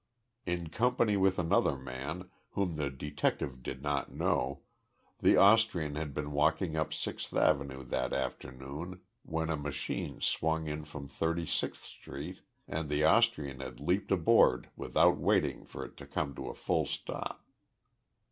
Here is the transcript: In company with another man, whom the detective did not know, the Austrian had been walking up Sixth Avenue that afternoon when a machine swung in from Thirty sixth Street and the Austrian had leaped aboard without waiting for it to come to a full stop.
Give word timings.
In 0.47 0.69
company 0.71 1.15
with 1.15 1.37
another 1.37 1.77
man, 1.77 2.31
whom 2.53 2.75
the 2.75 2.89
detective 2.89 3.61
did 3.61 3.83
not 3.83 4.11
know, 4.11 4.63
the 5.19 5.37
Austrian 5.37 5.93
had 5.93 6.11
been 6.11 6.31
walking 6.31 6.75
up 6.75 6.91
Sixth 6.91 7.31
Avenue 7.35 7.83
that 7.83 8.11
afternoon 8.11 9.01
when 9.21 9.51
a 9.51 9.55
machine 9.55 10.19
swung 10.19 10.65
in 10.67 10.85
from 10.85 11.07
Thirty 11.07 11.45
sixth 11.45 11.83
Street 11.85 12.39
and 12.67 12.89
the 12.89 13.03
Austrian 13.03 13.59
had 13.59 13.79
leaped 13.79 14.11
aboard 14.11 14.71
without 14.75 15.17
waiting 15.17 15.65
for 15.65 15.85
it 15.85 15.97
to 15.97 16.07
come 16.07 16.33
to 16.33 16.49
a 16.49 16.55
full 16.55 16.87
stop. 16.87 17.45